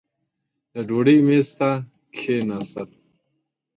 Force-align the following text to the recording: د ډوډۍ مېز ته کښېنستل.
د 0.73 0.75
ډوډۍ 0.87 1.17
مېز 1.27 1.47
ته 1.57 1.69
کښېنستل. 2.15 2.89